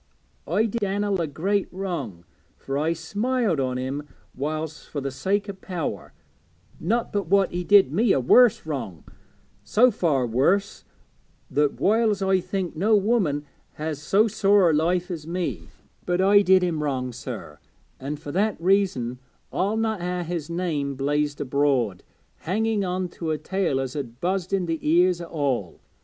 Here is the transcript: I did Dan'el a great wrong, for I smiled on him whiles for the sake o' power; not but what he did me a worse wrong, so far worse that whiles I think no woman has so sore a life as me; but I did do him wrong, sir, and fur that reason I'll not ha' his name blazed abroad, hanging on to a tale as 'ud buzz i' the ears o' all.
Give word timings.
I 0.47 0.65
did 0.65 0.81
Dan'el 0.81 1.21
a 1.21 1.27
great 1.27 1.71
wrong, 1.71 2.25
for 2.57 2.75
I 2.75 2.91
smiled 2.91 3.59
on 3.59 3.77
him 3.77 4.07
whiles 4.33 4.83
for 4.87 4.99
the 4.99 5.11
sake 5.11 5.47
o' 5.47 5.53
power; 5.53 6.11
not 6.79 7.13
but 7.13 7.27
what 7.27 7.51
he 7.51 7.63
did 7.63 7.91
me 7.93 8.11
a 8.11 8.19
worse 8.19 8.65
wrong, 8.65 9.03
so 9.63 9.91
far 9.91 10.25
worse 10.25 10.85
that 11.51 11.79
whiles 11.79 12.23
I 12.23 12.39
think 12.39 12.75
no 12.75 12.95
woman 12.95 13.45
has 13.73 14.01
so 14.01 14.27
sore 14.27 14.71
a 14.71 14.73
life 14.73 15.11
as 15.11 15.27
me; 15.27 15.67
but 16.07 16.19
I 16.19 16.41
did 16.41 16.61
do 16.61 16.65
him 16.69 16.81
wrong, 16.81 17.13
sir, 17.13 17.59
and 17.99 18.19
fur 18.19 18.31
that 18.31 18.59
reason 18.59 19.19
I'll 19.53 19.77
not 19.77 20.01
ha' 20.01 20.25
his 20.25 20.49
name 20.49 20.95
blazed 20.95 21.39
abroad, 21.39 22.01
hanging 22.37 22.83
on 22.83 23.07
to 23.09 23.29
a 23.29 23.37
tale 23.37 23.79
as 23.79 23.95
'ud 23.95 24.19
buzz 24.19 24.51
i' 24.51 24.57
the 24.57 24.79
ears 24.81 25.21
o' 25.21 25.25
all. 25.25 25.79